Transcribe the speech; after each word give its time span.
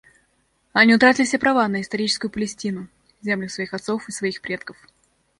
Они 0.73 0.95
утратили 0.95 1.27
все 1.27 1.37
права 1.37 1.67
на 1.67 1.79
историческую 1.81 2.31
Палестину— 2.31 2.87
землю 3.21 3.49
своих 3.49 3.71
отцов 3.75 4.09
и 4.09 4.11
своих 4.11 4.41
предков. 4.41 4.75